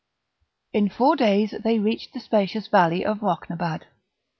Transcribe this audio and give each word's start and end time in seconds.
In 0.73 0.89
four 0.89 1.15
days 1.15 1.53
they 1.63 1.77
reached 1.77 2.13
the 2.13 2.19
spacious 2.19 2.67
valley 2.67 3.05
of 3.05 3.19
Rocnabad. 3.19 3.83